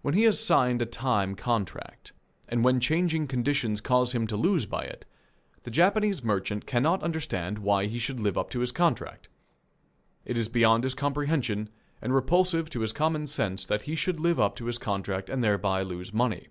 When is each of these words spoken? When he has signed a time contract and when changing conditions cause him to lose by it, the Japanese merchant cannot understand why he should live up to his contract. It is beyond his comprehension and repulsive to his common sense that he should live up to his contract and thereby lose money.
When 0.00 0.14
he 0.14 0.24
has 0.24 0.42
signed 0.44 0.82
a 0.82 0.86
time 0.86 1.36
contract 1.36 2.12
and 2.48 2.64
when 2.64 2.80
changing 2.80 3.28
conditions 3.28 3.80
cause 3.80 4.10
him 4.12 4.26
to 4.26 4.36
lose 4.36 4.66
by 4.66 4.82
it, 4.82 5.04
the 5.62 5.70
Japanese 5.70 6.24
merchant 6.24 6.66
cannot 6.66 7.00
understand 7.04 7.58
why 7.60 7.86
he 7.86 8.00
should 8.00 8.18
live 8.18 8.36
up 8.36 8.50
to 8.50 8.58
his 8.58 8.72
contract. 8.72 9.28
It 10.24 10.36
is 10.36 10.48
beyond 10.48 10.82
his 10.82 10.96
comprehension 10.96 11.68
and 12.00 12.12
repulsive 12.12 12.70
to 12.70 12.80
his 12.80 12.92
common 12.92 13.28
sense 13.28 13.64
that 13.66 13.82
he 13.82 13.94
should 13.94 14.18
live 14.18 14.40
up 14.40 14.56
to 14.56 14.64
his 14.64 14.78
contract 14.78 15.30
and 15.30 15.44
thereby 15.44 15.82
lose 15.82 16.12
money. 16.12 16.48